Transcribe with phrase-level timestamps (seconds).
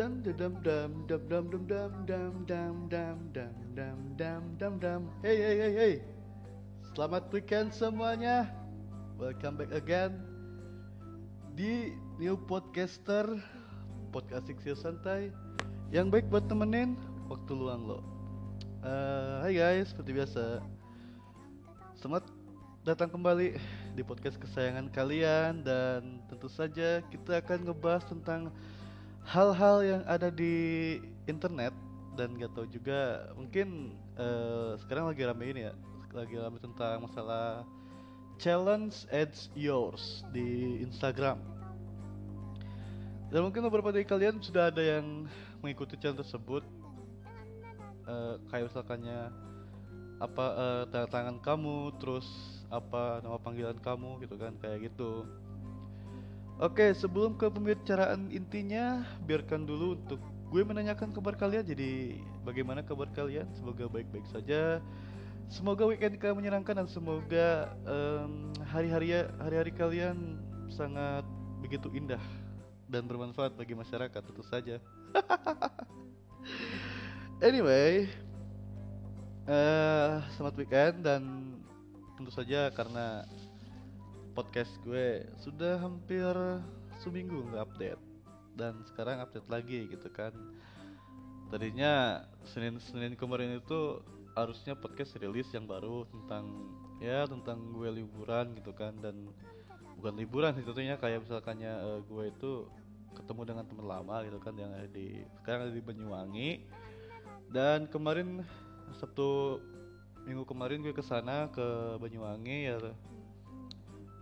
[0.00, 5.00] dam dam dam dam dam dam dam dam dam dam dam dam dam dam dam
[5.20, 5.94] hey hey hey hey
[6.96, 8.48] selamat weekend semuanya
[9.20, 10.16] welcome back again
[11.52, 13.28] di new podcaster
[14.08, 15.28] podcast Sixio Santai
[15.92, 16.96] yang baik buat temenin
[17.28, 18.00] waktu luang lo
[18.80, 20.64] uh, guys seperti biasa
[22.00, 22.24] selamat
[22.88, 23.52] datang kembali
[23.92, 28.48] di podcast kesayangan kalian dan tentu saja kita akan ngebahas tentang
[29.26, 30.96] hal-hal yang ada di
[31.28, 31.72] internet
[32.18, 35.74] dan gak tau juga mungkin uh, sekarang lagi rame ini ya
[36.10, 37.62] lagi rame tentang masalah
[38.40, 41.38] challenge ads yours di Instagram.
[43.30, 45.28] Dan mungkin beberapa dari kalian sudah ada yang
[45.62, 46.66] mengikuti challenge tersebut.
[48.10, 49.30] Uh, kayak misalkannya
[50.18, 52.26] apa uh, tanda tangan kamu terus
[52.68, 55.24] apa nama panggilan kamu gitu kan kayak gitu
[56.60, 60.20] Oke, sebelum ke pembicaraan intinya, biarkan dulu untuk
[60.52, 61.64] gue menanyakan kabar kalian.
[61.64, 63.48] Jadi, bagaimana kabar kalian?
[63.56, 64.84] Semoga baik-baik saja.
[65.48, 70.36] Semoga weekend kalian menyenangkan dan semoga um, hari-hari hari-hari kalian
[70.68, 71.24] sangat
[71.64, 72.20] begitu indah
[72.92, 74.76] dan bermanfaat bagi masyarakat tentu saja.
[77.48, 78.04] anyway,
[79.48, 81.56] uh, selamat weekend dan
[82.20, 83.24] tentu saja karena
[84.32, 86.32] podcast gue sudah hampir
[87.02, 88.02] seminggu nggak update.
[88.54, 90.32] Dan sekarang update lagi gitu kan.
[91.50, 94.00] Tadinya Senin Senin kemarin itu
[94.38, 96.46] harusnya podcast rilis yang baru tentang
[97.02, 98.94] ya tentang gue liburan gitu kan.
[99.02, 99.30] Dan
[99.98, 102.70] bukan liburan sih tentunya kayak misalkannya uh, gue itu
[103.10, 106.50] ketemu dengan teman lama gitu kan yang ada di sekarang ada di Banyuwangi.
[107.50, 108.46] Dan kemarin
[108.94, 109.58] Sabtu
[110.22, 112.78] minggu kemarin gue ke sana ke Banyuwangi ya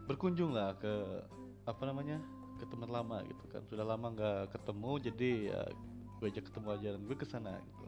[0.09, 0.93] berkunjung lah ke
[1.69, 2.17] apa namanya
[2.57, 3.61] ke teman lama gitu kan.
[3.69, 5.61] Sudah lama nggak ketemu jadi ya
[6.19, 7.87] gue ajak ketemu aja dan gue ke sana gitu.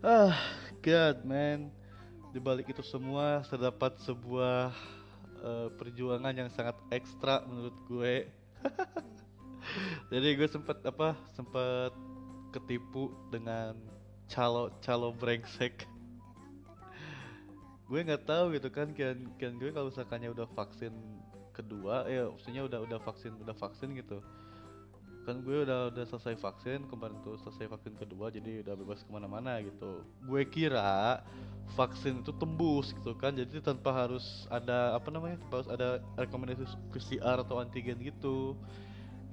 [0.00, 0.32] Ah
[0.80, 1.68] god man.
[2.32, 4.72] Di balik itu semua terdapat sebuah
[5.44, 8.14] uh, perjuangan yang sangat ekstra menurut gue.
[10.14, 11.92] Jadi gue sempat apa sempat
[12.50, 13.76] ketipu dengan
[14.30, 15.86] calo calo brengsek
[17.90, 20.94] gue nggak tahu gitu kan kan kan gue kalau misalkannya udah vaksin
[21.50, 24.22] kedua ya maksudnya udah udah vaksin udah vaksin gitu.
[25.26, 29.10] Kan gue udah udah selesai vaksin kemarin tuh selesai vaksin kedua jadi udah bebas ke
[29.10, 30.06] mana-mana gitu.
[30.22, 31.18] Gue kira
[31.74, 36.70] vaksin itu tembus gitu kan jadi tanpa harus ada apa namanya tanpa harus ada rekomendasi
[36.94, 38.54] PCR atau antigen gitu.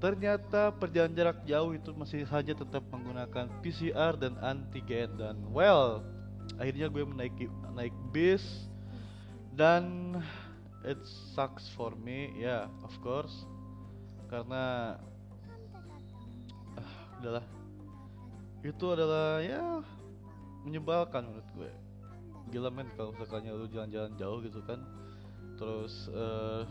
[0.02, 6.17] Ternyata perjalanan jarak jauh itu masih saja tetap menggunakan PCR dan antigen dan well
[6.56, 8.44] akhirnya gue menaiki naik bis.
[9.58, 10.16] Dan
[10.86, 11.02] it
[11.34, 13.44] sucks for me ya yeah, of course.
[14.32, 14.96] Karena
[16.78, 17.46] uh, udahlah.
[18.64, 19.84] Itu adalah ya
[20.64, 21.72] menyebalkan menurut gue.
[22.56, 24.80] Gila men kalau misalkannya lu jalan-jalan jauh gitu kan.
[25.58, 26.64] Terus uh,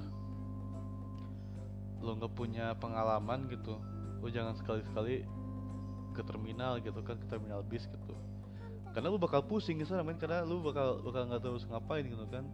[2.00, 3.76] lu nggak punya pengalaman gitu.
[4.22, 5.26] Lu jangan sekali-sekali
[6.16, 8.16] ke terminal gitu kan ke terminal bis gitu
[8.96, 10.16] karena lu bakal pusing gitu men.
[10.16, 12.48] Karena lu bakal bakal nggak harus ngapain gitu kan.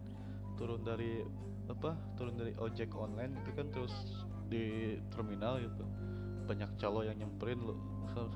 [0.59, 1.23] Turun dari
[1.71, 3.95] apa turun dari ojek online gitu kan terus
[4.51, 5.87] di terminal gitu.
[6.43, 7.79] Banyak calo yang nyemperin lu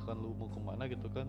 [0.07, 1.27] kan lu mau ke mana gitu kan.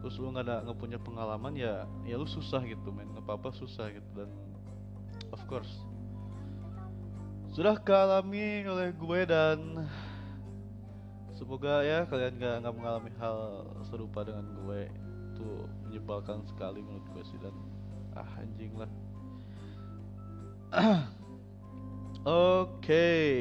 [0.00, 3.12] Terus lu nggak ada nggak punya pengalaman ya ya lu susah gitu men.
[3.20, 4.08] Apa apa susah gitu.
[4.16, 4.32] Dan
[5.36, 5.84] of course.
[7.52, 9.84] Sudah kealami oleh gue dan
[11.36, 15.07] semoga ya kalian nggak nggak mengalami hal serupa dengan gue
[15.38, 17.54] itu menyebalkan sekali menurut gue sih dan.
[18.18, 18.90] Ah anjing lah.
[22.26, 22.82] Oke.
[22.82, 23.38] Okay.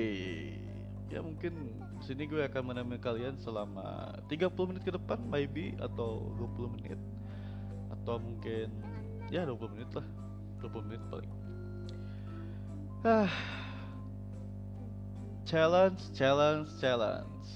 [1.10, 1.74] ya mungkin
[2.06, 7.02] sini gue akan menemani kalian selama 30 menit ke depan maybe atau 20 menit.
[7.90, 8.70] Atau mungkin
[9.34, 10.06] ya 20 menit lah.
[10.62, 11.32] 20 menit paling.
[13.02, 13.34] Ah.
[15.48, 17.48] Challenge challenge challenge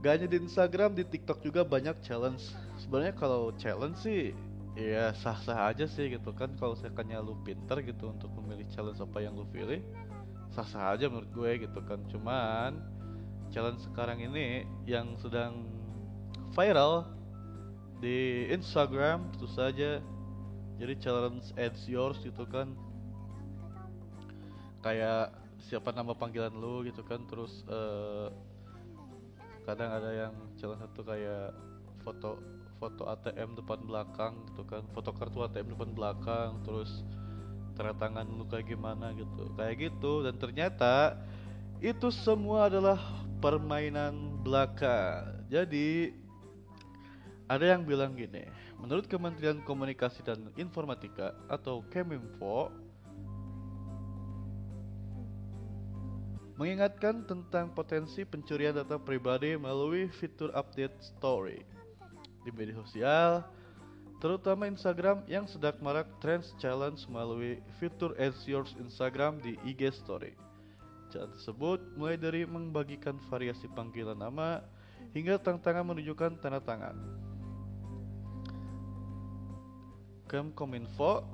[0.00, 2.56] Gak hanya di Instagram, di TikTok juga banyak challenge.
[2.80, 4.32] Sebenarnya kalau challenge sih
[4.72, 6.56] ya sah-sah aja sih gitu kan.
[6.56, 9.84] Kalau misalkannya lu pinter gitu untuk memilih challenge apa yang lu pilih
[10.56, 12.00] sah-sah aja menurut gue gitu kan.
[12.08, 12.80] Cuman
[13.52, 15.68] challenge sekarang ini yang sedang
[16.56, 17.04] viral
[18.00, 20.00] di Instagram tentu saja.
[20.80, 22.72] Jadi challenge ads yours gitu kan.
[24.80, 27.20] Kayak siapa nama panggilan lu gitu kan.
[27.28, 28.32] Terus uh,
[29.70, 31.54] kadang ada yang challenge satu kayak
[32.02, 32.42] foto
[32.82, 37.06] foto ATM depan belakang gitu kan foto kartu ATM depan belakang terus
[37.78, 41.16] tanda tangan lu kayak gimana gitu kayak gitu dan ternyata
[41.80, 43.00] itu semua adalah
[43.40, 45.24] permainan belaka.
[45.48, 46.12] Jadi
[47.48, 48.46] ada yang bilang gini,
[48.78, 52.70] menurut Kementerian Komunikasi dan Informatika atau Keminfo
[56.60, 61.64] mengingatkan tentang potensi pencurian data pribadi melalui fitur update story
[62.44, 63.48] di media sosial,
[64.20, 70.36] terutama Instagram yang sedang marak trends challenge melalui fitur Ads Yours Instagram di IG Story.
[71.08, 74.60] Cara tersebut mulai dari membagikan variasi panggilan nama
[75.16, 76.92] hingga tantangan menunjukkan tanda tangan.
[80.28, 81.24] Kemkominfo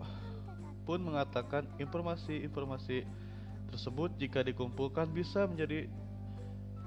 [0.86, 3.25] pun mengatakan informasi-informasi
[3.76, 5.84] tersebut jika dikumpulkan bisa menjadi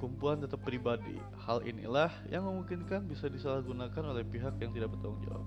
[0.02, 1.22] kumpulan data pribadi.
[1.46, 5.46] Hal inilah yang memungkinkan bisa disalahgunakan oleh pihak yang tidak bertanggung jawab.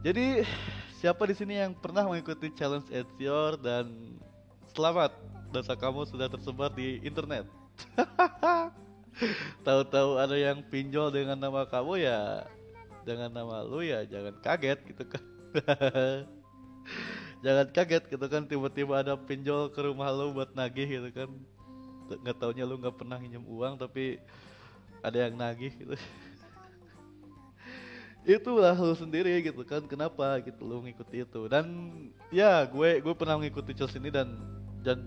[0.00, 0.48] Jadi,
[0.96, 2.88] siapa di sini yang pernah mengikuti challenge
[3.20, 4.16] Your dan
[4.72, 5.12] selamat
[5.52, 7.44] data kamu sudah tersebar di internet.
[9.66, 12.48] Tahu-tahu ada yang pinjol dengan nama kamu ya
[13.04, 15.24] dengan nama lu ya jangan kaget gitu kan.
[17.40, 21.30] jangan kaget gitu kan tiba-tiba ada pinjol ke rumah lo buat nagih gitu kan.
[22.10, 24.20] Nggak taunya lu nggak pernah pinjam uang tapi
[25.00, 25.96] ada yang nagih gitu.
[28.36, 31.48] Itulah lu sendiri gitu kan kenapa gitu lu ngikuti itu.
[31.48, 31.66] Dan
[32.28, 34.36] ya gue gue pernah ngikuti Chelsea ini dan
[34.84, 35.00] dan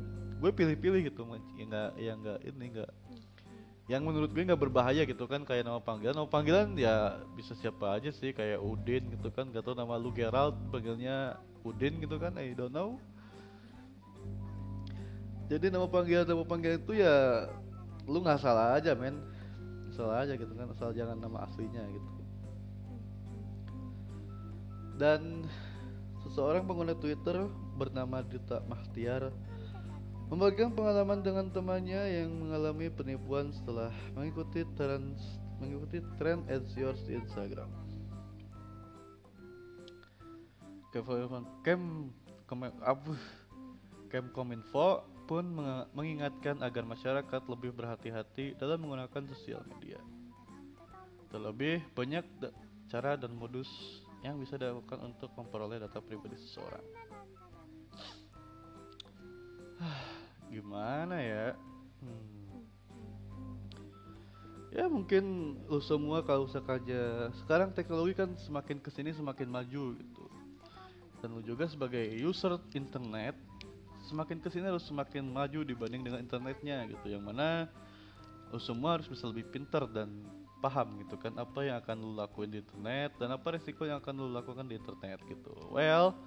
[0.44, 1.24] gue pilih-pilih gitu
[1.56, 2.92] ya nggak ya nggak ini nggak
[3.92, 6.16] yang menurut gue nggak berbahaya gitu kan kayak nama panggilan.
[6.16, 9.52] Nama panggilan ya bisa siapa aja sih kayak Udin gitu kan.
[9.52, 11.36] Gak tau nama lu Gerald panggilnya
[11.68, 12.96] Udin gitu kan I don't know.
[15.52, 17.48] Jadi nama panggilan nama panggilan itu ya
[18.08, 19.20] lu nggak salah aja men.
[19.92, 22.12] Salah aja gitu kan asal jangan nama aslinya gitu.
[24.96, 25.44] Dan
[26.24, 29.36] seseorang pengguna Twitter bernama Dita Mahtiar
[30.34, 35.14] Membagikan pengalaman dengan temannya yang mengalami penipuan setelah mengikuti tren
[35.62, 36.74] mengikuti tren Ads
[37.06, 37.70] di Instagram.
[41.62, 42.10] Kem
[44.10, 45.54] Kem Kominfo pun
[45.94, 50.02] mengingatkan agar masyarakat lebih berhati-hati dalam menggunakan sosial media.
[51.30, 52.26] Terlebih banyak
[52.90, 53.70] cara dan modus
[54.26, 56.82] yang bisa dilakukan untuk memperoleh data pribadi seseorang.
[60.74, 61.54] Gimana ya?
[62.02, 62.26] Hmm.
[64.74, 69.94] ya mungkin lu semua kalau usah aja sekarang teknologi kan semakin ke sini semakin maju
[69.94, 70.26] gitu.
[71.22, 73.38] Dan lu juga sebagai user internet
[74.10, 77.06] semakin ke sini harus semakin maju dibanding dengan internetnya gitu.
[77.06, 77.70] Yang mana
[78.50, 80.10] lu semua harus bisa lebih pintar dan
[80.58, 84.26] paham gitu kan apa yang akan lu lakuin di internet dan apa resiko yang akan
[84.26, 85.54] lu lakukan di internet gitu.
[85.70, 86.18] Well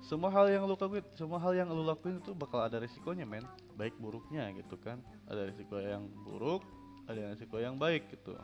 [0.00, 3.44] semua hal yang lu lakuin semua hal yang lu lakuin itu bakal ada risikonya men.
[3.76, 5.00] Baik buruknya gitu kan.
[5.28, 6.64] Ada risiko yang buruk
[7.10, 8.38] ada risiko yang baik gitu.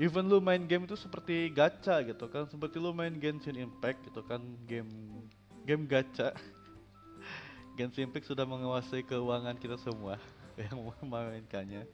[0.00, 2.48] Even lu main game itu seperti gacha gitu kan.
[2.48, 4.40] Seperti lu main Genshin Impact gitu kan.
[4.64, 4.88] Game
[5.68, 6.32] game gacha.
[7.76, 10.16] Genshin Impact sudah menguasai keuangan kita semua
[10.64, 11.84] yang memainkannya.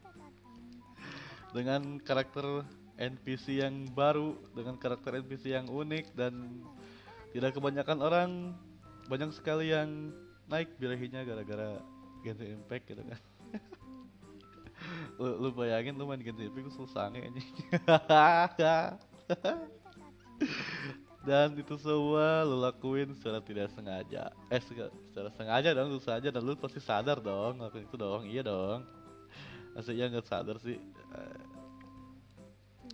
[1.51, 2.63] Dengan karakter
[2.97, 6.63] NPC yang baru dengan karakter NPC yang unik dan
[7.35, 8.31] tidak kebanyakan orang
[9.07, 10.13] banyak sekali yang
[10.51, 11.79] naik birahinya gara-gara
[12.23, 13.21] Genshin Impact gitu kan.
[15.19, 17.39] Lu, lu bayangin lu main Genshin Impact susah ini
[21.27, 24.31] dan itu semua lu lakuin secara tidak sengaja.
[24.47, 28.23] Eh secara sengaja dong lu sengaja dan lu pasti sadar dong lakuin itu dong.
[28.31, 28.87] Iya dong.
[29.75, 30.79] Aslinya nggak sadar sih.
[30.79, 31.43] Eh,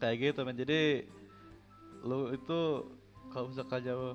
[0.00, 0.56] kayak gitu men.
[0.56, 1.04] Jadi
[2.08, 2.88] lu itu
[3.32, 4.14] kalau misalkan jauh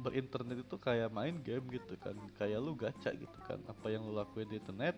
[0.00, 4.16] berinternet itu kayak main game gitu kan kayak lu gacha gitu kan apa yang lu
[4.16, 4.96] lakuin di internet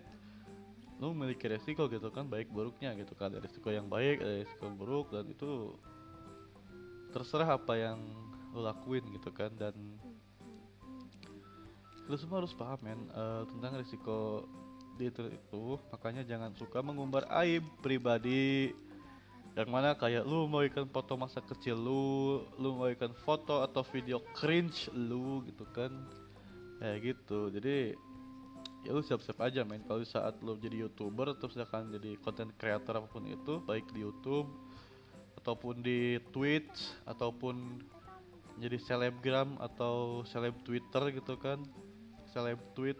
[1.01, 4.63] lu memiliki resiko gitu kan baik buruknya gitu kan ada resiko yang baik ada resiko
[4.69, 5.75] yang buruk dan itu
[7.11, 7.99] terserah apa yang
[8.55, 9.75] lu lakuin gitu kan dan
[12.07, 14.47] lu semua harus paham men uh, tentang resiko
[14.97, 15.79] di internet itu.
[15.89, 18.73] Makanya jangan suka mengumbar aib pribadi
[19.53, 23.85] yang mana kayak lu mau ikan foto masa kecil lu lu mau ikan foto atau
[23.93, 25.93] video cringe lu gitu kan.
[26.81, 27.53] Kayak gitu.
[27.53, 27.93] Jadi
[28.83, 32.99] ya lu siap-siap aja main kalau saat lu jadi youtuber atau misalkan jadi content creator
[32.99, 34.49] apa pun itu baik di YouTube
[35.39, 37.79] ataupun di Twitch ataupun
[38.57, 41.61] jadi selebgram atau seleb Twitter gitu kan.
[42.33, 42.97] Seleb tweet.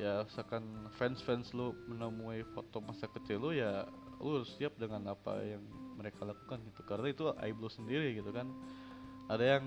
[0.00, 0.64] Ya misalkan
[0.96, 3.84] fans-fans lu menemui foto masa kecil lu ya
[4.20, 5.64] lu harus siap dengan apa yang
[5.96, 6.80] mereka lakukan gitu.
[6.84, 8.48] Karena itu aib lu sendiri gitu kan.
[9.28, 9.64] Ada yang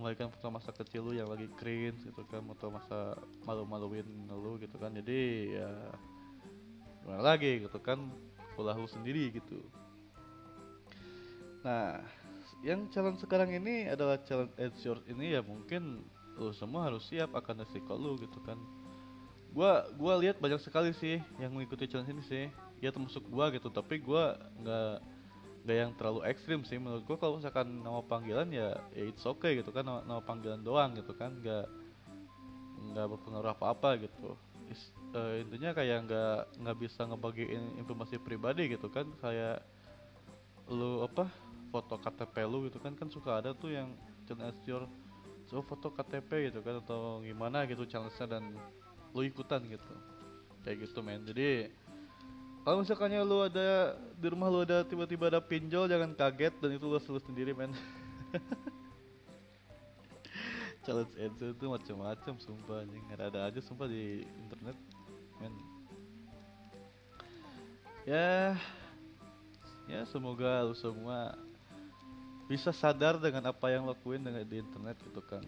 [0.00, 4.76] mengembalikan foto masa kecil lu yang lagi cringe gitu kan atau masa malu-maluin lu gitu
[4.80, 4.92] kan.
[4.96, 5.70] Jadi ya
[7.04, 8.08] gimana lagi gitu kan
[8.56, 9.60] pola lu sendiri gitu.
[11.64, 12.00] Nah
[12.60, 16.04] yang challenge sekarang ini adalah challenge edge ini ya mungkin
[16.40, 18.56] lu semua harus siap akan resiko lu gitu kan.
[19.52, 22.44] Gua gua lihat banyak sekali sih yang mengikuti challenge ini sih
[22.80, 23.68] ya termasuk gua gitu.
[23.68, 24.92] Tapi gua nggak
[25.60, 27.20] nggak yang terlalu ekstrim sih menurut gua.
[27.20, 29.84] Kalau misalkan nama panggilan ya ya it's okay gitu kan.
[29.84, 31.36] Nama, nama panggilan doang gitu kan.
[31.38, 31.68] Nggak
[32.80, 34.34] nggak berpengaruh apa apa gitu.
[34.72, 39.06] Is, uh, intinya kayak nggak nggak bisa ngebagiin informasi pribadi gitu kan.
[39.20, 39.62] Kayak
[40.72, 41.28] lu apa
[41.68, 42.96] foto KTP lu gitu kan.
[42.96, 43.92] Kan suka ada tuh yang
[44.24, 44.88] challenge your
[45.44, 46.80] so foto KTP gitu kan.
[46.80, 48.56] Atau gimana gitu challenge-nya dan
[49.12, 49.94] lu ikutan gitu.
[50.64, 51.26] Kayak gitu men.
[51.28, 51.68] Jadi
[52.70, 56.86] kalau misalkannya lu ada di rumah lu ada tiba-tiba ada pinjol jangan kaget dan itu
[56.86, 57.74] lu selalu sendiri men.
[60.86, 63.02] Challenge ads itu macam-macam sumpah anjing.
[63.10, 64.78] Ada aja sumpah di internet
[65.42, 65.50] men.
[68.06, 68.54] Ya
[69.90, 71.34] ya semoga lu semua
[72.46, 75.42] bisa sadar dengan apa yang lakuin dengan di internet gitu kan.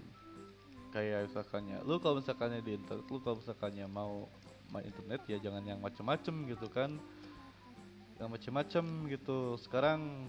[0.91, 4.27] Kayak misalkannya lu kalau misalkannya di internet lu kalau misalkannya mau
[4.73, 6.97] main internet ya jangan yang macem-macem gitu kan.
[8.17, 9.61] Yang macem-macem gitu.
[9.61, 10.27] Sekarang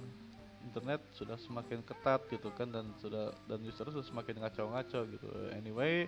[0.64, 5.28] internet sudah semakin ketat gitu kan dan sudah dan user sudah semakin ngaco-ngaco gitu.
[5.56, 6.08] Anyway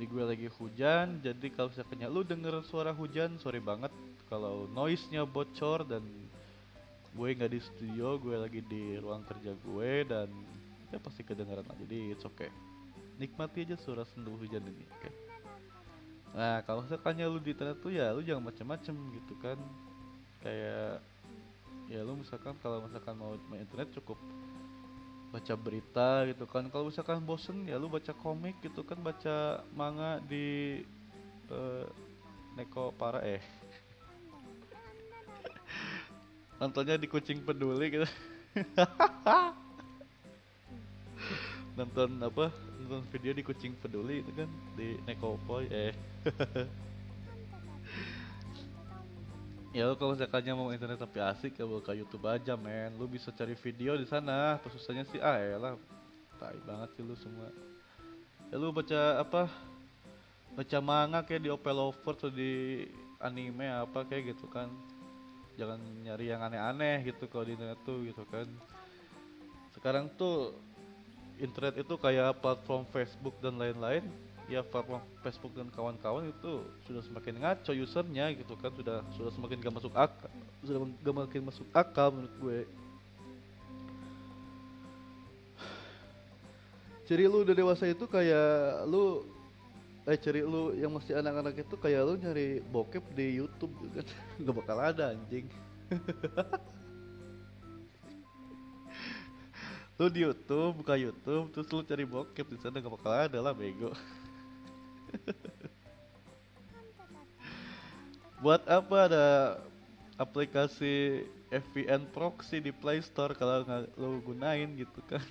[0.00, 3.94] di gue lagi hujan jadi kalau misalkannya lu denger suara hujan sorry banget.
[4.26, 6.02] Kalau noise nya bocor dan
[7.12, 10.32] gue nggak di studio gue lagi di ruang kerja gue dan
[10.88, 12.48] ya pasti kedengeran lah jadi it's okay.
[13.20, 15.12] Nikmati aja suara sendu hujan ini okay?
[16.32, 19.58] Nah kalau misalkannya lu di internet tuh ya lu jangan macem-macem gitu kan.
[20.40, 21.00] Kayak
[21.92, 24.18] ya lu misalkan kalau misalkan mau main internet cukup
[25.32, 26.64] baca berita gitu kan.
[26.72, 30.80] Kalau misalkan bosen ya lu baca komik gitu kan baca manga di
[31.52, 31.84] uh,
[32.56, 33.40] Neko para eh.
[36.60, 38.04] Nontonnya di kucing peduli gitu
[41.72, 42.52] nonton apa
[42.84, 45.92] nonton video di kucing peduli itu kan di Nekopoy eh.
[49.72, 52.92] Ya lo kalau misalkannya mau internet tapi asik ya buka YouTube aja men.
[53.00, 54.60] Lu bisa cari video di sana.
[54.60, 55.72] Apa susahnya sih ah ya lah.
[56.36, 57.48] Tai banget sih lu semua.
[58.52, 59.48] Ya lu baca apa?
[60.52, 62.84] Baca manga kayak di Opel Lover atau di
[63.16, 64.68] anime apa kayak gitu kan.
[65.56, 68.44] Jangan nyari yang aneh-aneh gitu kalau di internet tuh gitu kan.
[69.72, 70.52] Sekarang tuh
[71.38, 74.04] internet itu kayak platform Facebook dan lain-lain.
[74.50, 78.72] Ya platform Facebook dan kawan-kawan itu sudah semakin ngaco usernya gitu kan.
[78.74, 80.30] Sudah sudah semakin gak masuk akal
[80.62, 82.60] sudah gak makin masuk akal menurut gue.
[87.06, 89.26] Jadi lu udah dewasa itu kayak lu
[90.02, 94.02] eh cari lu yang masih anak-anak itu kayak lu nyari bokep di YouTube kan
[94.42, 95.46] nggak bakal ada anjing
[100.02, 103.54] lu di YouTube buka YouTube terus lu cari bokep di sana nggak bakal ada lah
[103.54, 103.94] bego.
[108.42, 109.62] Buat apa ada
[110.18, 111.22] aplikasi
[111.54, 115.22] VPN proxy di Play Store kalau nggak lu gunain gitu kan?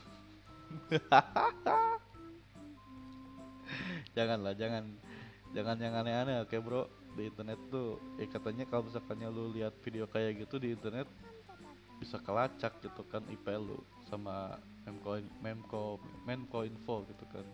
[4.16, 4.88] Janganlah jangan
[5.52, 6.88] jangan yang aneh-aneh oke bro?
[7.20, 11.12] Di internet tuh ya katanya kalau misalkannya lu lihat video kayak gitu di internet
[12.02, 13.78] bisa kelacak gitu kan IP lu
[14.10, 15.84] sama memco memco
[16.26, 17.46] memco info gitu kan.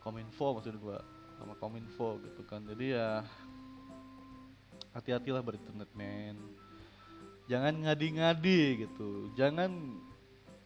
[0.00, 1.04] Kominfo maksud gua
[1.36, 2.64] sama kominfo gitu kan.
[2.64, 3.20] Jadi ya
[4.96, 6.40] hati-hatilah berinternet men.
[7.52, 9.28] Jangan ngadi-ngadi gitu.
[9.36, 10.00] Jangan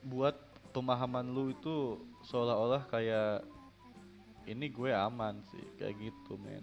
[0.06, 0.38] buat
[0.70, 1.98] pemahaman lu itu
[2.30, 3.42] seolah-olah kayak
[4.46, 6.62] ini gue aman sih kayak gitu men.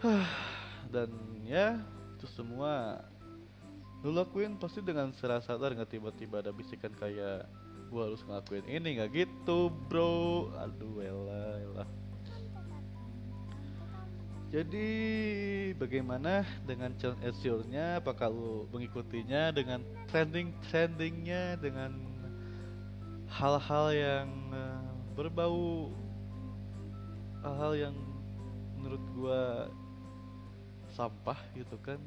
[0.94, 1.10] Dan
[1.44, 1.76] ya
[2.16, 3.04] itu semua
[4.04, 7.48] lu lakuin pasti dengan serasa sadar nggak tiba-tiba ada bisikan kayak
[7.88, 9.00] gue harus ngelakuin ini.
[9.00, 10.52] Nggak gitu bro.
[10.60, 11.88] Aduh elah elah.
[14.52, 14.86] Jadi
[15.80, 17.98] bagaimana dengan challenge SEO-nya?
[17.98, 19.82] Apakah lu mengikutinya dengan
[20.12, 21.96] trending-trendingnya dengan
[23.26, 24.84] hal-hal yang uh,
[25.18, 25.90] berbau
[27.42, 27.96] hal-hal yang
[28.78, 29.42] menurut gua
[30.94, 31.98] sampah gitu kan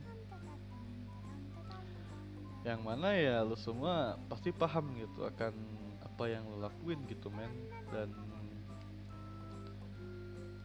[2.68, 5.56] yang mana ya lu semua pasti paham gitu akan
[6.04, 7.48] apa yang lu lakuin gitu men.
[7.88, 8.12] Dan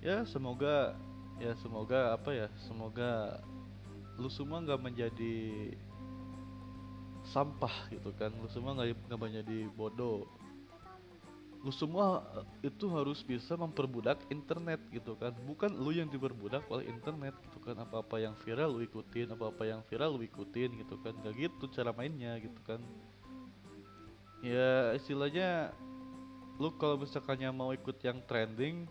[0.02, 0.99] ya semoga
[1.38, 3.38] ya semoga apa ya semoga
[4.18, 5.38] lu semua nggak menjadi
[7.30, 8.35] sampah gitu kan.
[8.35, 10.26] Lu semua nggak menjadi bodoh
[11.62, 15.31] lu semua eh, itu harus bisa memperbudak internet gitu kan.
[15.47, 17.78] Bukan lu yang diperbudak oleh internet gitu kan.
[17.78, 21.14] Apa-apa yang viral lu ikutin apa-apa yang viral lu ikutin gitu kan.
[21.23, 22.83] Gak gitu cara mainnya gitu kan.
[24.42, 25.71] Ya istilahnya
[26.59, 28.90] lu kalau misalkannya mau ikut yang trending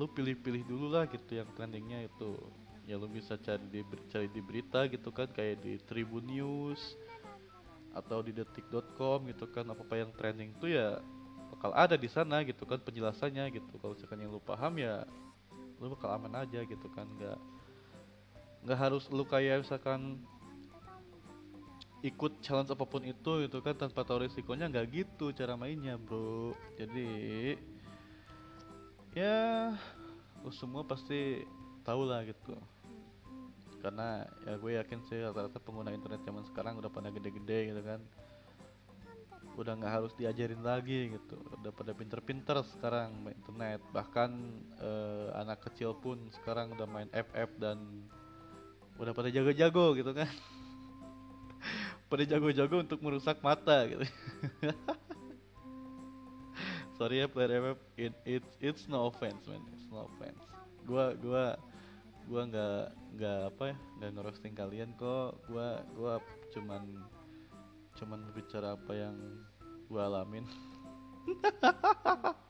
[0.00, 2.32] lu pilih-pilih dulu lah gitu yang trendingnya itu.
[2.88, 6.96] Ya lu bisa cari di cari di berita gitu kan kayak di Tribun News
[7.92, 9.68] atau di detik.com gitu kan.
[9.68, 10.96] Apa apa yang trending tuh ya
[11.60, 13.76] bakal ada di sana gitu kan penjelasannya gitu.
[13.84, 15.04] Kalau misalkan yang lu paham ya
[15.76, 17.04] lu bakal aman aja gitu kan.
[17.20, 17.36] Nggak
[18.64, 20.24] nggak harus lu kayak misalkan
[22.00, 26.56] ikut challenge apa pun itu gitu kan tanpa tahu resikonya nggak gitu cara mainnya bro.
[26.80, 27.60] Jadi
[29.12, 29.76] ya
[30.40, 31.44] lu semua pasti
[31.84, 32.56] tahu lah gitu.
[33.84, 38.00] Karena ya gue yakin sih rata-rata pengguna internet zaman sekarang udah pada gede-gede gitu kan
[39.58, 41.36] udah nggak harus diajarin lagi gitu.
[41.60, 43.82] Udah pada pinter-pinter sekarang main internet.
[43.90, 44.30] Bahkan
[44.78, 48.06] eh, anak kecil pun sekarang udah main FF dan
[49.00, 50.28] udah pada jago-jago gitu kan.
[52.10, 54.02] Pada jago-jago untuk merusak mata gitu.
[56.98, 59.62] Sorry ya player FF it, it, it's no offense man.
[59.72, 60.42] It's no offense.
[60.84, 61.54] Gua gua
[62.26, 62.82] gua nggak
[63.14, 65.38] nggak apa ya nggak ngerosting kalian kok.
[65.46, 66.18] Gua gua
[66.50, 66.98] cuman
[68.00, 69.14] cuman berbicara apa yang
[69.86, 70.48] gue alamin.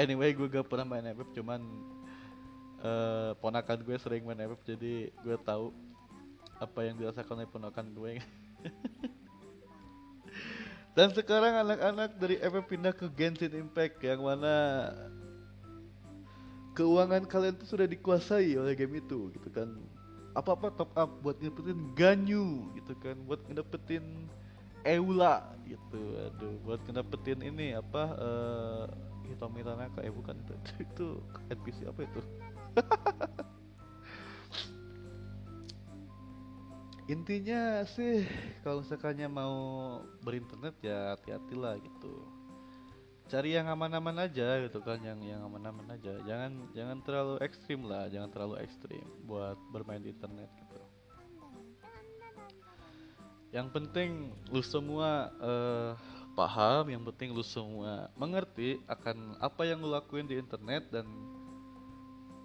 [0.00, 1.60] Anyway gue gak pernah main FF cuman
[2.82, 5.70] uh, ponakan gue sering main FF jadi gue tahu
[6.58, 8.12] apa yang dirasakan oleh ponakan gue
[10.96, 14.88] dan sekarang anak-anak dari FF pindah ke Genshin Impact yang mana
[16.72, 19.68] keuangan kalian tuh sudah dikuasai oleh game itu gitu kan
[20.32, 24.28] apa-apa top up buat ngedapetin Ganyu gitu kan buat ngedapetin
[24.82, 26.02] Eula gitu.
[26.26, 28.90] Aduh buat ngedapetin ini apa uh,
[29.28, 30.02] Hitomi Tanaka.
[30.02, 31.08] Eh bukan itu itu,
[31.52, 32.20] NPC apa itu?
[37.10, 38.24] Intinya sih
[38.62, 39.54] kalau misalkannya mau
[40.22, 42.24] berinternet ya hati-hatilah gitu
[43.32, 46.20] cari yang aman-aman aja gitu kan yang yang aman-aman aja.
[46.28, 50.76] Jangan jangan terlalu ekstrim lah jangan terlalu ekstrim buat bermain di internet gitu.
[53.56, 55.96] Yang penting lu semua uh,
[56.36, 61.08] paham yang penting lu semua mengerti akan apa yang lu lakuin di internet dan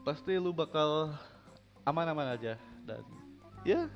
[0.07, 1.11] pasti lu bakal
[1.83, 2.55] aman-aman aja
[2.87, 3.03] dan
[3.67, 3.91] ya.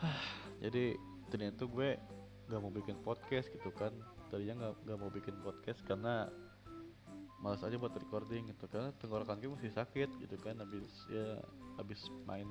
[0.64, 0.96] Jadi
[1.28, 2.00] ternyata gue
[2.48, 3.92] gak mau bikin podcast gitu kan
[4.28, 6.28] tadinya nggak nggak mau bikin podcast karena
[7.40, 8.64] malas aja buat recording gitu.
[8.68, 11.40] Karena tenggorokan gue masih sakit gitu kan habis ya
[11.78, 12.48] habis main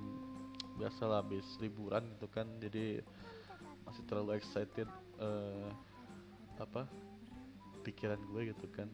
[0.78, 2.48] biasa lah habis liburan gitu kan.
[2.62, 3.02] Jadi
[3.88, 4.90] masih terlalu excited
[5.22, 5.72] uh,
[6.60, 6.90] apa
[7.86, 8.90] pikiran gue gitu kan.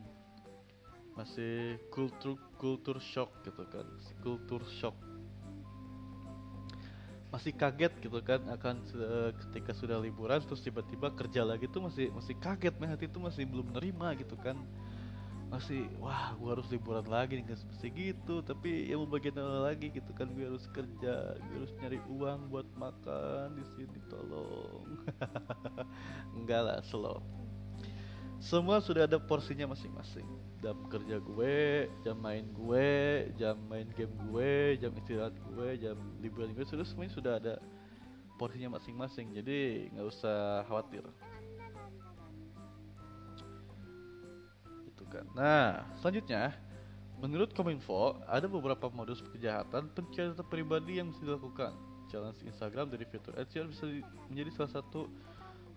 [1.14, 3.86] Masih kultur kultur shock gitu kan
[4.26, 4.98] kultur shock
[7.34, 8.86] masih kaget gitu kan akan
[9.42, 13.50] ketika sudah liburan terus tiba-tiba kerja lagi tuh masih masih kaget mah hati itu masih
[13.50, 14.54] belum nerima gitu kan.
[15.50, 17.46] Masih wah gua harus liburan lagi nih.
[17.50, 19.34] Masih gitu tapi ya mau bagian
[19.66, 20.30] lagi gitu kan.
[20.38, 24.86] Gue harus kerja gue harus nyari uang buat makan di sini tolong.
[26.38, 27.43] Enggak lah slow
[28.44, 30.28] semua sudah ada porsinya masing-masing.
[30.60, 32.92] Jam kerja gue jam main gue
[33.40, 37.54] jam main game gue jam istirahat gue jam liburan gue sudah semuanya sudah ada
[38.36, 39.32] porsinya masing-masing.
[39.32, 41.08] Jadi nggak usah khawatir.
[44.92, 45.24] Itu kan.
[45.40, 46.52] Nah selanjutnya
[47.24, 51.72] menurut Kominfo ada beberapa modus kejahatan pencatatan pribadi yang bisa dilakukan.
[52.12, 53.88] Challenge Instagram dari fitur Ads bisa
[54.28, 55.08] menjadi salah satu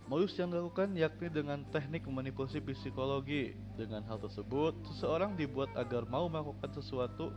[0.07, 3.59] Modus yang dilakukan yakni dengan teknik memanipulasi psikologi.
[3.75, 7.35] Dengan hal tersebut, seseorang dibuat agar mau melakukan sesuatu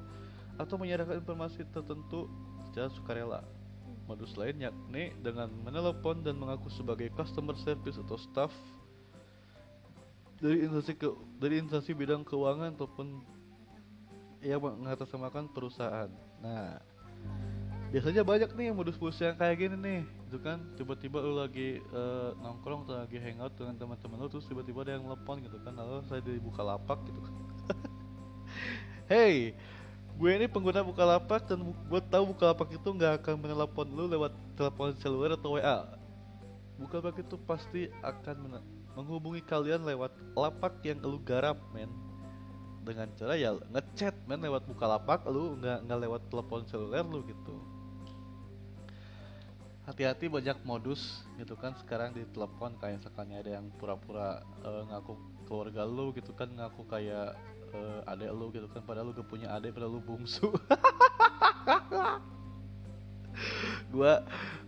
[0.61, 2.29] atau menyerahkan informasi tertentu
[2.69, 3.41] secara sukarela.
[4.05, 8.53] Modus lain yakni dengan menelepon dan mengaku sebagai customer service atau staff
[10.39, 13.21] dari instansi ke, dari instansi bidang keuangan ataupun
[14.39, 16.07] yang mengatasnamakan perusahaan.
[16.39, 16.79] Nah,
[17.89, 20.01] biasanya banyak nih modus-modus yang kayak gini nih.
[20.29, 24.85] Itu kan tiba-tiba lu lagi uh, nongkrong atau lagi hangout dengan teman-teman lu terus tiba-tiba
[24.85, 25.73] ada yang telepon gitu kan.
[25.73, 27.33] Lalu saya dibuka lapak gitu kan.
[29.09, 29.57] Hey
[30.19, 34.03] gue ini pengguna buka lapak dan gue tahu buka lapak itu nggak akan menelepon lu
[34.03, 35.87] lewat telepon seluler atau WA
[36.75, 38.59] buka lapak itu pasti akan
[38.99, 41.87] menghubungi kalian lewat lapak yang lu garap men.
[42.83, 47.23] Dengan cara ya ngechat men lewat buka lapak lu nggak nggak lewat telepon seluler lu
[47.23, 47.55] gitu
[49.89, 55.17] hati-hati banyak modus gitu kan sekarang di telepon kayak misalkan ada yang pura-pura eh, ngaku
[55.49, 57.33] keluarga lu gitu kan ngaku kayak
[57.73, 60.53] uh, adek lu gitu kan padahal lu gak punya adek padahal lu bungsu.
[63.89, 64.21] Gua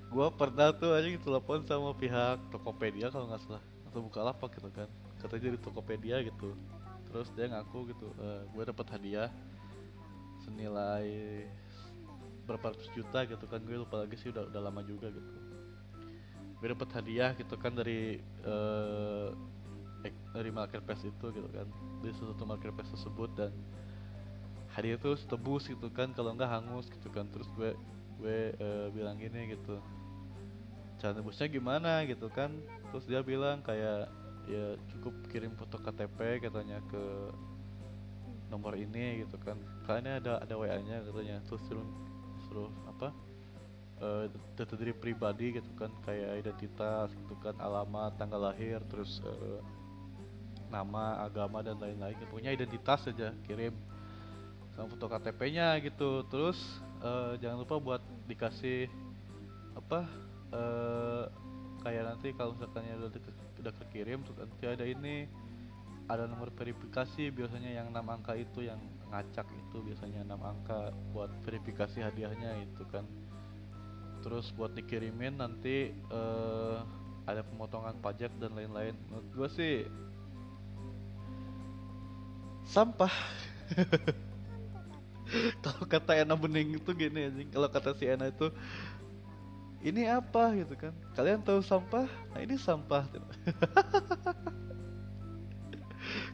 [0.09, 4.89] gua pernah tuh aja telepon sama pihak Tokopedia kalau nggak salah atau Bukalapak gitu kan.
[5.21, 6.57] Katanya dari Tokopedia gitu.
[7.11, 9.29] Terus dia ngaku gitu uh, gue dapat hadiah
[10.47, 11.45] senilai
[12.51, 15.31] berapa ratus juta gitu kan gue lupa lagi sih udah udah lama juga gitu.
[16.59, 19.33] Gue dapat hadiah gitu kan dari uh,
[20.35, 21.67] dari marketplace itu gitu kan.
[22.03, 23.51] Dari suatu marketplace tersebut dan
[24.75, 27.25] hadiah itu tebus gitu kan kalau nggak hangus gitu kan.
[27.31, 27.71] Terus gue
[28.21, 29.81] gue uh, bilang gini gitu
[31.01, 32.05] cara nebusnya gimana?
[32.05, 32.53] gitu kan.
[32.93, 34.11] Terus dia bilang kayak
[34.49, 37.03] ya cukup kirim foto KTP katanya ke
[38.53, 39.57] nomor ini gitu kan.
[39.89, 41.41] Karena ada ada WA nya katanya.
[41.49, 41.63] Terus
[42.51, 43.15] suruh apa?
[44.01, 44.27] Uh,
[44.75, 49.61] diri pribadi gitu kan kayak identitas gitu kan alamat tanggal lahir terus uh,
[50.73, 53.71] nama agama dan lain-lain pokoknya identitas saja kirim
[54.75, 56.27] sama foto KTP-nya gitu.
[56.27, 56.59] Terus
[56.99, 58.89] uh, jangan lupa buat dikasih
[59.77, 60.03] apa
[60.51, 61.23] uh,
[61.85, 63.11] kayak nanti kalau misalkan udah
[63.61, 65.29] udah kekirim tuh nanti ada ini
[66.11, 71.31] ada nomor verifikasi biasanya yang enam angka itu yang ngacak itu biasanya enam angka buat
[71.47, 73.07] verifikasi hadiahnya itu kan.
[74.21, 76.83] Terus buat dikirimin nanti uh,
[77.23, 78.93] ada pemotongan pajak dan lain-lain.
[79.07, 79.73] Menurut gue sih
[82.67, 83.13] sampah.
[85.63, 88.51] Kalau kata Ena Bening itu gini anjing kalau kata si Ena itu
[89.79, 90.51] ini apa?
[90.59, 90.91] gitu kan.
[91.15, 92.03] Kalian tahu sampah?
[92.35, 93.07] Nah ini sampah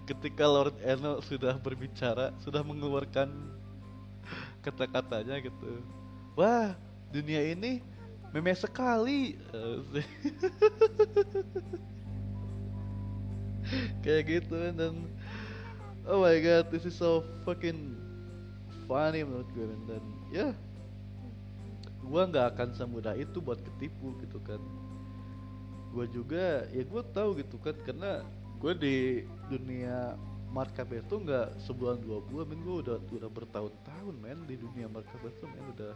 [0.07, 3.27] ketika Lord Eno sudah berbicara sudah mengeluarkan
[4.63, 5.83] kata-katanya gitu.
[6.39, 6.71] Wah
[7.11, 7.83] dunia ini
[8.31, 9.35] meme sekali.
[14.03, 14.95] Kayak gitu dan
[16.07, 17.99] oh my god this is so fucking
[18.87, 19.99] funny menurut gue dan
[20.31, 20.55] ya
[22.07, 24.63] gue nggak akan semudah itu buat ketipu gitu kan.
[25.91, 28.23] Gue juga ya gue tahu gitu kan karena
[28.57, 28.95] gue di
[29.47, 30.19] dunia
[30.51, 32.59] marketplace tuh nggak sebulan dua bulan men.
[32.63, 35.65] Gue udah udah bertahun-tahun men di dunia marketplace tuh men.
[35.75, 35.93] Udah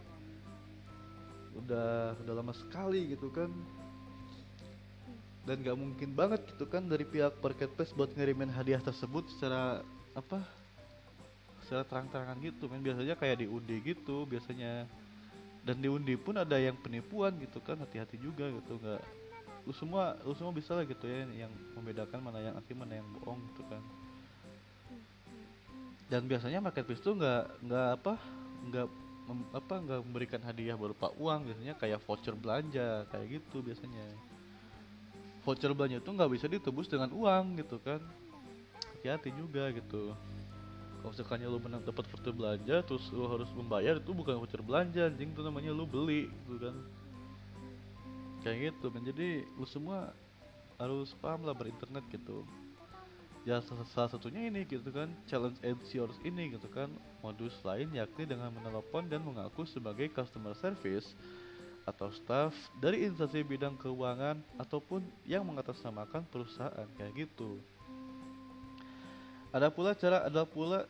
[1.52, 1.90] udah
[2.24, 3.52] udah lama sekali gitu kan.
[5.42, 9.82] Dan gak mungkin banget gitu kan dari pihak marketplace buat ngirimin hadiah tersebut secara
[10.14, 10.46] apa
[11.66, 12.84] secara terang-terangan gitu men.
[12.84, 14.86] Biasanya kayak diundi gitu biasanya.
[15.62, 19.21] Dan di undi pun ada yang penipuan gitu kan hati-hati juga gitu nggak
[19.62, 23.08] lu semua lu semua bisa lah gitu ya yang membedakan mana yang asli mana yang
[23.20, 23.82] bohong gitu kan.
[26.10, 28.14] Dan biasanya marketplace tuh nggak nggak apa
[28.68, 28.88] nggak
[29.56, 31.46] apa nggak memberikan hadiah berupa uang.
[31.48, 34.06] Biasanya kayak voucher belanja kayak gitu biasanya.
[35.46, 38.02] Voucher belanja tuh nggak bisa ditebus dengan uang gitu kan.
[38.98, 40.18] Hati-hati juga gitu.
[41.02, 45.06] Kalau misalkannya lu menang dapat voucher belanja terus lu harus membayar itu bukan voucher belanja
[45.06, 46.76] anjing itu namanya lu beli gitu kan
[48.42, 50.14] kayak gitu kan jadi lu semua
[50.82, 52.42] harus paham lah berinternet gitu.
[53.42, 55.58] Ya salah satunya ini gitu kan challenge
[55.94, 56.90] yours ini gitu kan.
[57.22, 61.14] Modus lain yakni dengan menelepon dan mengaku sebagai customer service
[61.86, 67.58] atau staff dari instansi bidang keuangan ataupun yang mengatasnamakan perusahaan kayak gitu.
[69.50, 70.86] Ada pula cara ada pula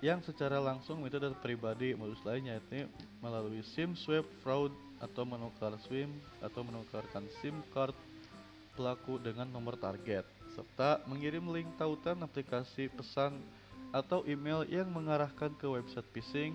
[0.00, 2.88] yang secara langsung metode pribadi modus lainnya yaitu
[3.20, 6.12] melalui SIM swap fraud atau menukar SIM
[6.44, 7.96] atau menukarkan SIM card
[8.76, 13.40] pelaku dengan nomor target serta mengirim link tautan aplikasi pesan
[13.90, 16.54] atau email yang mengarahkan ke website phishing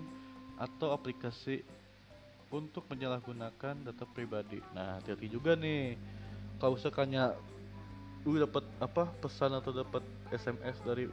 [0.56, 1.60] atau aplikasi
[2.48, 4.62] untuk menyalahgunakan data pribadi.
[4.72, 5.98] Nah, hati-hati juga nih.
[6.56, 7.36] Kalau misalkannya
[8.24, 11.06] lu dapat apa pesan atau dapat SMS dari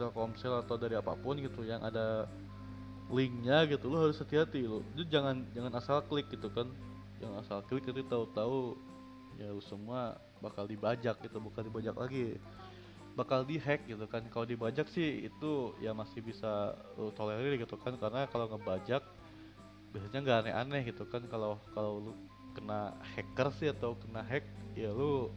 [0.00, 2.24] Telkomsel atau dari apa pun gitu yang ada
[3.12, 6.72] linknya gitu lo harus hati-hati lo itu jangan jangan asal klik gitu kan.
[7.20, 8.74] Jangan asal klik itu tahu-tahu
[9.38, 12.40] ya lu semua bakal dibajak gitu bukan dibajak lagi
[13.12, 14.24] bakal dihack gitu kan.
[14.32, 19.04] Kalau dibajak sih itu ya masih bisa lu tolerir gitu kan karena kalau ngebajak
[19.92, 21.22] biasanya nggak aneh-aneh gitu kan.
[21.28, 22.12] Kalau kalau lu
[22.56, 25.28] kena hacker sih atau kena hack ya lu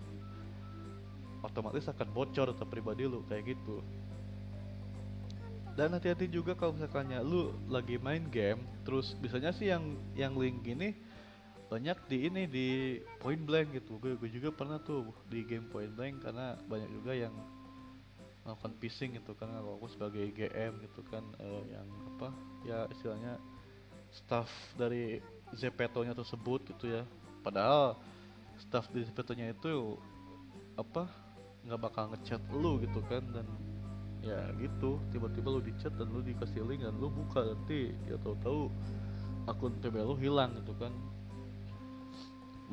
[1.44, 3.84] otomatis akan bocor atau pribadi lu kayak gitu
[5.76, 10.64] dan hati-hati juga kalau misalkannya lu lagi main game terus biasanya sih yang yang link
[10.64, 10.96] ini
[11.66, 12.68] banyak di ini di
[13.20, 13.98] point blank gitu.
[13.98, 17.34] Gue, gue juga pernah tuh di game point blank karena banyak juga yang
[18.46, 22.30] melakukan phishing gitu karena aku sebagai GM gitu kan uh, yang apa
[22.62, 23.42] ya istilahnya
[24.14, 25.18] staff dari
[25.58, 27.04] Zepeto nya tersebut gitu ya.
[27.42, 27.98] Padahal
[28.62, 29.98] staff di fotonya itu
[30.78, 31.10] apa
[31.66, 33.48] nggak bakal ngechat lu gitu kan dan
[34.26, 34.98] ya gitu.
[35.14, 38.74] Tiba-tiba lu dicat dan lu dikasih link dan lu buka nanti ya tahu-tahu
[39.46, 40.92] akun PB lu hilang gitu kan.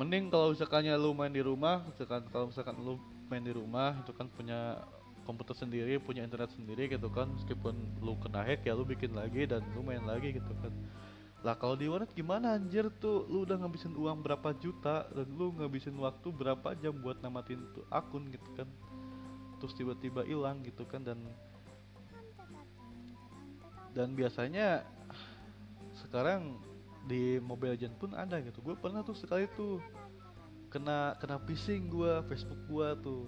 [0.01, 2.97] Mending kalau misalkannya lu main di rumah misalkan kalau misalkan lu
[3.29, 4.81] main di rumah itu kan punya
[5.23, 7.29] komputer sendiri punya internet sendiri gitu kan.
[7.37, 10.73] Meskipun lu kena hack ya lu bikin lagi dan lu main lagi gitu kan.
[11.45, 13.29] Lah kalau di warnet gimana anjir tuh?
[13.29, 17.85] Lu udah ngabisin uang berapa juta dan lu ngabisin waktu berapa jam buat namatin tuh
[17.93, 18.65] akun gitu kan
[19.63, 21.23] terus tiba-tiba hilang gitu kan dan
[23.95, 24.83] dan biasanya
[26.03, 26.59] sekarang
[27.07, 28.59] di Mobile Legends pun ada gitu.
[28.59, 29.79] Gue pernah tuh sekali tuh
[30.67, 33.23] kena kena phishing gue Facebook gue tuh.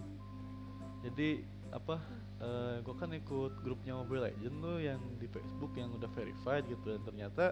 [1.07, 2.03] Jadi apa
[2.43, 6.67] uh, eh, gue kan ikut grupnya Mobile Legends tuh yang di Facebook yang udah verified
[6.67, 7.45] gitu dan ternyata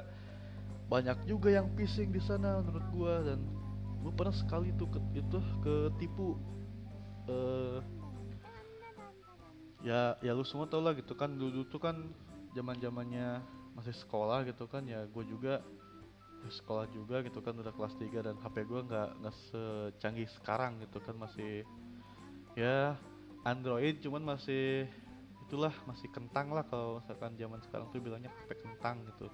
[0.91, 3.39] banyak juga yang phishing di sana menurut gue dan
[4.03, 6.35] gue pernah sekali tuh ke, itu ketipu
[7.31, 7.79] uh,
[9.83, 12.07] ya ya lu semua tau lah gitu kan dulu tuh kan
[12.55, 13.43] zaman zamannya
[13.75, 15.59] masih sekolah gitu kan ya gue juga
[16.43, 20.99] sekolah juga gitu kan udah kelas 3 dan HP gue nggak nggak secanggih sekarang gitu
[20.99, 21.63] kan masih
[22.55, 22.95] ya
[23.43, 24.87] Android cuman masih
[25.47, 29.27] itulah masih kentang lah kalau misalkan zaman sekarang tuh bilangnya HP kentang gitu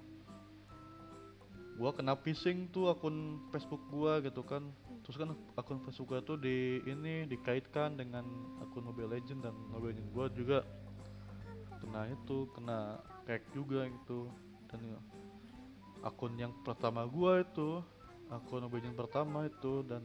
[1.80, 4.68] gua kena phishing tuh akun Facebook gua gitu kan.
[5.08, 8.28] Terus kan akun Facebook gua tuh di ini dikaitkan dengan
[8.60, 10.60] akun Mobile Legend dan Mobile Legend gua juga.
[11.80, 14.28] Kena itu kena hack juga gitu.
[14.68, 15.00] Dan ya,
[16.04, 17.80] akun yang pertama gua itu
[18.28, 20.04] akun Mobile Legend pertama itu dan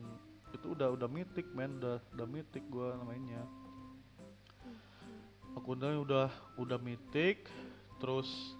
[0.54, 1.82] itu udah udah mitik men.
[1.82, 3.42] Udah udah mitik gua namanya.
[5.58, 7.46] Akunnya udah udah mitik
[8.02, 8.58] terus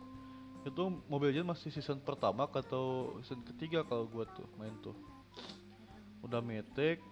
[0.64, 4.96] itu Mobile Legends masih season pertama atau season ketiga kalau gua tuh main tuh.
[6.24, 7.04] Udah metik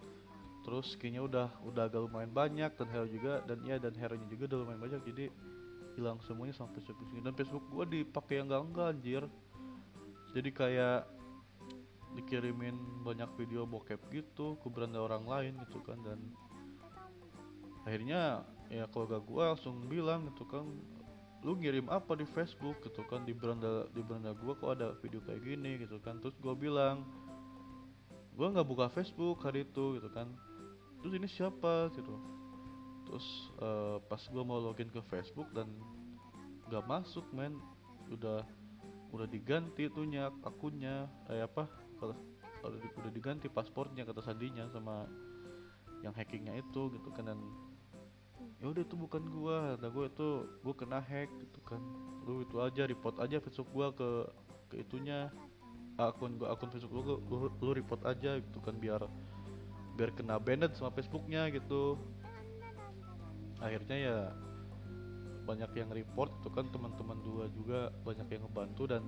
[0.63, 4.31] terus skinnya udah udah agak lumayan banyak dan hero juga dan ya dan hero nya
[4.31, 5.25] juga udah lumayan banyak jadi
[5.99, 9.23] hilang semuanya sampai Facebook dan Facebook gua dipakai yang enggak enggak anjir.
[10.33, 11.01] Jadi kayak
[12.17, 16.21] dikirimin banyak video bokep gitu ke beranda orang lain gitu kan dan
[17.89, 20.65] akhirnya ya kalau gak gua langsung bilang gitu kan
[21.43, 25.19] lu ngirim apa di Facebook gitu kan di beranda di beranda gua kok ada video
[25.27, 26.23] kayak gini gitu kan.
[26.23, 27.03] Terus gua bilang
[28.39, 30.31] gua nggak buka Facebook hari itu gitu kan.
[31.03, 31.91] Terus ini siapa?
[31.99, 32.15] gitu.
[33.11, 33.27] Terus
[33.59, 35.67] uh, pas gua mau login ke Facebook dan
[36.71, 37.59] nggak masuk men
[38.09, 38.47] udah
[39.13, 41.69] udah diganti tuhnya akunnya eh apa
[42.01, 42.17] kalau
[42.73, 45.05] udah diganti paspornya kata sandinya sama
[46.01, 47.39] yang hackingnya itu gitu kan dan
[48.63, 51.83] ya udah itu bukan gua nah gua itu gua kena hack gitu kan.
[52.23, 54.09] Lu itu aja report aja Facebook gua ke
[54.71, 55.35] ke itunya.
[55.99, 59.03] Akun gua akun Facebook lu, lu, lu report aja gitu kan biar
[59.99, 61.99] biar kena banned sama Facebooknya gitu.
[63.59, 64.17] Akhirnya ya
[65.43, 69.03] banyak yang report itu kan teman-teman dua juga banyak yang ngebantu dan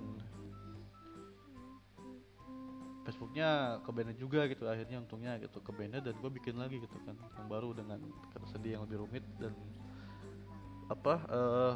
[3.05, 7.47] Facebooknya ke juga gitu akhirnya untungnya gitu ke dan gue bikin lagi gitu kan yang
[7.47, 8.01] baru dengan
[8.33, 9.53] kata sedih yang lebih rumit dan
[10.89, 11.75] apa uh,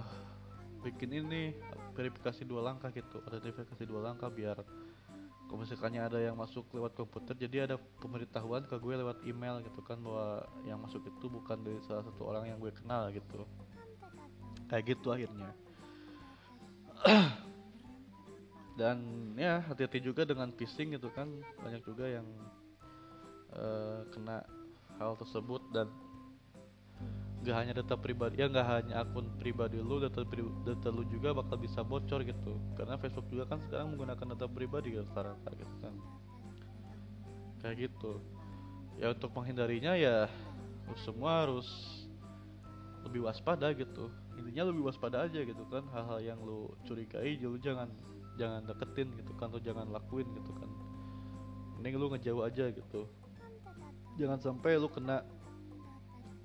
[0.81, 1.53] bikin ini
[1.93, 4.57] verifikasi dua langkah gitu ada verifikasi dua langkah biar
[5.49, 9.81] kalau misalkannya ada yang masuk lewat komputer jadi ada pemberitahuan ke gue lewat email gitu
[9.81, 13.49] kan bahwa yang masuk itu bukan dari salah satu orang yang gue kenal gitu.
[14.69, 15.49] Kayak gitu akhirnya
[18.79, 19.03] dan
[19.35, 21.27] ya hati-hati juga dengan phishing gitu kan.
[21.59, 22.23] Banyak juga yang
[23.51, 24.47] uh, kena
[24.95, 25.91] hal tersebut dan
[27.43, 30.27] gak hanya data pribadi ya gak hanya akun pribadi lu data
[30.67, 32.55] data lu juga bakal bisa bocor gitu.
[32.79, 35.93] Karena Facebook juga kan sekarang menggunakan data pribadi gitu sekarang gitu kan.
[37.59, 38.23] Kayak gitu.
[38.95, 40.31] Ya untuk menghindarinya ya
[40.87, 41.67] lu semua harus
[43.03, 44.07] lebih waspada gitu.
[44.39, 47.91] Intinya lebih waspada aja gitu kan hal-hal yang lu curigai lu jangan
[48.39, 50.69] jangan deketin gitu kan atau jangan lakuin gitu kan.
[51.75, 53.01] Mending lu ngejauh aja gitu.
[54.15, 55.27] Jangan sampai lu kena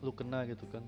[0.03, 0.83] lu kena gitu kan.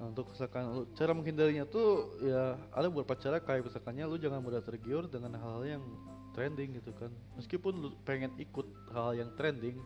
[0.00, 3.42] Nah, untuk misalkan lu, cara menghindarinya tuh ya ada beberapa cara.
[3.42, 5.84] Kayak misalkannya lu jangan mudah tergiur dengan hal-hal yang
[6.32, 7.12] trending gitu kan.
[7.36, 9.76] Meskipun lu pengen ikut hal, -hal yang trending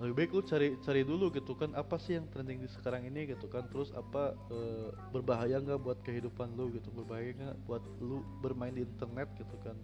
[0.00, 3.36] lebih baik lu cari cari dulu gitu kan apa sih yang trending di sekarang ini
[3.36, 3.68] gitu kan?
[3.68, 6.88] Terus apa e, berbahaya nggak buat kehidupan lu gitu?
[6.88, 9.76] Berbahaya nggak buat lu bermain di internet gitu kan?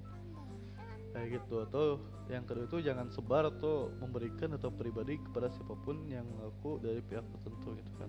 [1.12, 1.68] Kayak gitu.
[1.68, 2.00] Atau
[2.32, 7.04] yang kedua itu jangan sebar atau memberikan atau pribadi kepada siapa pun yang ngaku dari
[7.04, 8.08] pihak tertentu gitu kan.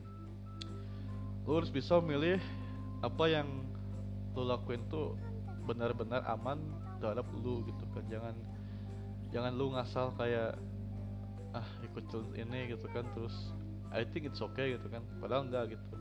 [1.44, 2.40] Lu harus bisa milih
[3.04, 3.68] apa yang
[4.32, 5.20] lu lakuin tuh
[5.68, 6.56] benar-benar aman
[7.04, 8.08] terhadap lu gitu kan.
[8.08, 8.36] Jangan
[9.36, 10.56] jangan lu ngasal kayak
[11.58, 12.06] ah ikut
[12.38, 13.06] ini gitu kan.
[13.18, 13.36] Terus
[13.90, 15.02] I think it's okay gitu kan.
[15.18, 15.96] Padahal enggak gitu.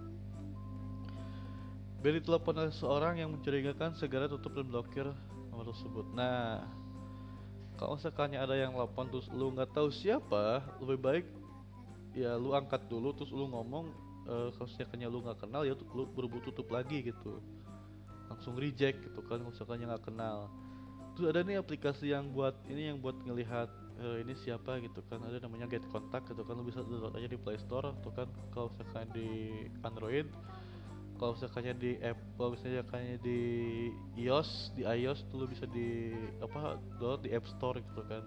[2.04, 5.08] Beri telepon oleh seorang yang mencurigakan segera tutup dan blokir
[5.50, 6.06] nomor tersebut.
[6.12, 6.62] Nah
[7.76, 11.26] kalau sekalinya ada yang telepon terus lu nggak tahu siapa lebih baik
[12.16, 13.92] ya lu angkat dulu terus lu ngomong
[14.24, 17.40] uh, kalau sekalinya lu nggak kenal ya lu buru-buru tutup lagi gitu.
[18.26, 20.52] Langsung reject gitu kan kalau sekalinya nggak kenal.
[21.16, 24.78] Terus ada nih aplikasi yang buat ini yang buat ngelihat uh, ini siapa?
[24.80, 25.22] gitu kan.
[25.24, 26.54] Ada namanya Get Contact gitu kan.
[26.56, 28.28] Lu bisa download aja di Play Store atau kan.
[28.52, 29.28] Kalau misalkan di
[29.84, 30.28] Android
[31.16, 33.40] kalau misalkannya di app kalau misalnya kayaknya di
[34.20, 36.12] iOS di iOS tuh lu bisa di
[36.44, 38.20] apa download di App Store gitu kan.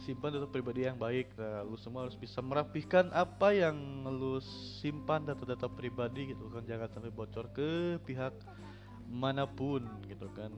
[0.00, 1.34] Simpan data pribadi yang baik.
[1.36, 4.38] Nah lu semua harus bisa merapikan apa yang lu
[4.80, 6.62] simpan data-data pribadi gitu kan.
[6.64, 8.32] Jangan sampai bocor ke pihak
[9.10, 10.54] mana pun gitu kan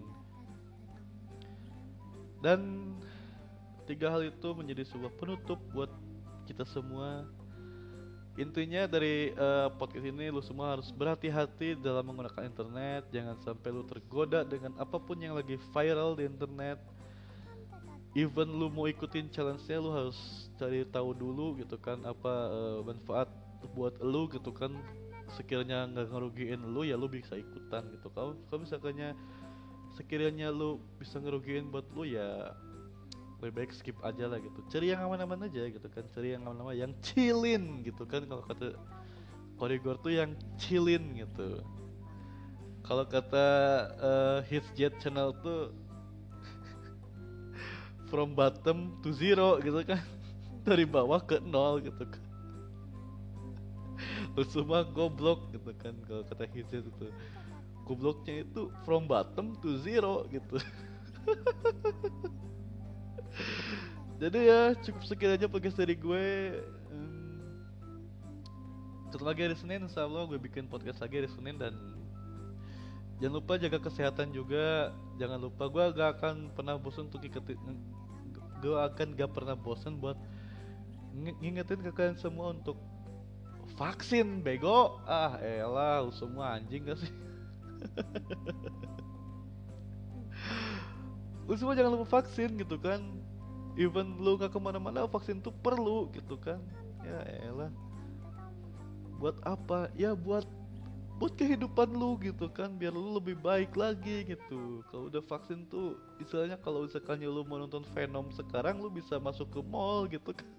[2.42, 2.92] dan
[3.87, 5.90] tiga hal itu menjadi sebuah penutup buat
[6.50, 7.24] kita semua.
[8.40, 13.05] Intinya dari uh, podcast ini lu semua harus berhati-hati dalam menggunakan internet.
[13.12, 16.81] Jangan sampai lu tergoda dengan apa pun yang lagi viral di internet.
[18.16, 23.28] Even lu mau ikutin challenge-nya lu harus cari tahu dulu gitu kan apa uh, manfaat
[23.76, 24.72] buat lu gitu kan.
[25.37, 28.09] Sekiranya nggak ngerugiin lu ya lu bisa ikutan gitu.
[28.16, 29.12] Kalau kalau misalkannya
[29.92, 32.57] sekiranya lu bisa ngerugiin buat lu ya
[33.42, 34.62] lebih baik skip aja lah gitu.
[34.70, 36.07] Cari yang aman-aman aja gitu kan.
[36.14, 38.22] Cari yang aman-aman yang chillin gitu kan.
[38.22, 38.78] Kalau kata
[39.59, 41.59] Korigor tuh yang chillin gitu.
[42.87, 43.46] Kalau kata
[43.98, 45.74] uh, Hits Jet Channel tuh
[48.11, 49.98] from bottom to zero gitu kan.
[50.66, 52.22] Dari bawah ke nol gitu kan.
[54.38, 57.07] Lu semua goblok gitu kan kalau kata Hizet itu
[57.86, 60.58] gobloknya itu from bottom to zero gitu.
[64.22, 66.54] Jadi ya cukup sekian aja podcast dari gue.
[66.94, 67.42] Hmm,
[69.10, 71.74] ketemu lagi hari Senin insya Allah gue bikin podcast lagi hari Senin dan
[73.18, 74.94] jangan lupa jaga kesehatan juga.
[75.18, 77.58] Jangan lupa gue gak akan pernah bosan untuk ikutin
[78.62, 80.14] gue akan gak pernah bosan buat
[81.42, 82.78] ngingetin ke kalian semua untuk
[83.74, 85.02] vaksin bego.
[85.02, 87.10] Ah elah semua anjing gak sih
[91.48, 93.00] lu semua jangan lupa vaksin gitu kan.
[93.76, 96.60] Even lu gak ke mana-mana vaksin tuh perlu gitu kan.
[97.02, 97.18] Ya
[97.48, 97.72] elah.
[99.16, 99.88] Buat apa?
[99.96, 100.44] Ya buat
[101.22, 104.82] buat kehidupan lu gitu kan biar lu lebih baik lagi gitu.
[104.90, 109.46] Kalau udah vaksin tuh istilahnya kalau misalkan lu mau nonton Venom sekarang lu bisa masuk
[109.54, 110.50] ke mall gitu kan.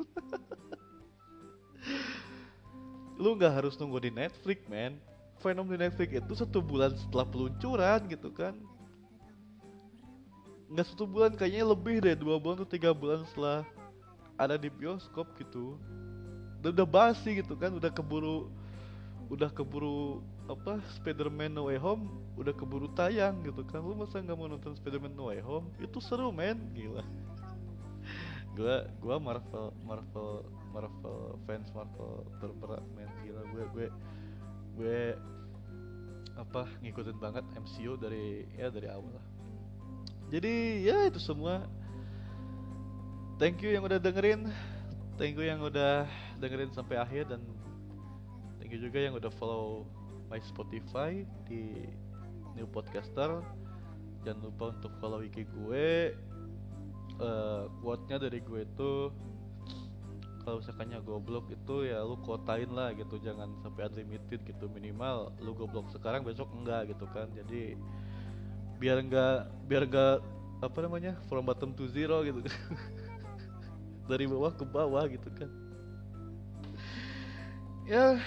[3.14, 4.98] Lu nggak harus nunggu di Netflix man
[5.42, 8.54] Venom di Netflix itu satu bulan setelah peluncuran gitu kan.
[10.72, 13.62] Nggak satu bulan kayaknya lebih deh dua bulan atau tiga bulan setelah
[14.40, 15.78] ada di bioskop gitu.
[16.64, 18.48] Udah, udah basi gitu kan udah keburu
[19.32, 23.84] udah keburu apa Spiderman No Way Home udah keburu tayang gitu kan.
[23.84, 25.68] Lu masa nggak mau nonton Spiderman No Way Home?
[25.80, 26.72] Itu seru men.
[26.72, 27.04] Gila.
[28.56, 33.12] Gua gua Marvel Marvel Marvel fans Marvel terberat men.
[33.28, 33.88] Gila gue gue
[34.74, 35.18] gue
[36.34, 39.26] apa ngikutin banget MCU dari ya dari awal lah.
[40.34, 41.66] Jadi ya itu semua.
[43.38, 44.50] Thank you yang udah dengerin.
[45.18, 46.10] Thank you yang udah
[46.42, 47.42] dengerin sampai akhir dan
[48.58, 49.86] thank you juga yang udah follow
[50.34, 51.86] my Spotify di
[52.58, 53.46] New Podcaster.
[54.26, 56.18] Jangan lupa untuk follow IG gue.
[57.22, 59.14] Uh, quote-nya dari gue itu
[60.44, 64.68] kalau misalkannya goblok itu ya lu kotain lah gitu jangan sampai unlimited gitu.
[64.68, 67.32] Minimal lu goblok sekarang besok enggak gitu kan.
[67.32, 67.80] Jadi
[68.78, 70.20] biar enggak biar enggak
[70.60, 72.44] apa namanya from bottom to zero gitu.
[72.44, 72.60] Kan
[74.12, 75.50] dari bawah ke bawah gitu kan.
[77.88, 78.20] Ya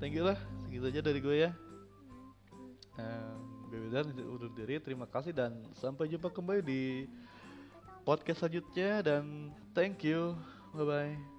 [0.00, 0.40] thank you lah.
[0.64, 1.52] Segitu aja dari gue ya.
[2.96, 4.80] Um, dan undur diri.
[4.80, 6.82] Terima kasih dan sampai jumpa kembali di
[8.08, 9.04] podcast selanjutnya.
[9.04, 10.32] Dan thank you.
[10.74, 11.33] Bye bye